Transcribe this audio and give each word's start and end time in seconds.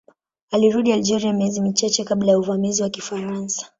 Alirudi 0.51 0.91
Algeria 0.93 1.33
miezi 1.33 1.61
michache 1.61 2.03
kabla 2.03 2.31
ya 2.31 2.39
uvamizi 2.39 2.83
wa 2.83 2.89
Kifaransa. 2.89 3.67